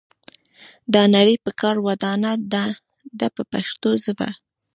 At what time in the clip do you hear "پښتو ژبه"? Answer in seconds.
3.51-4.29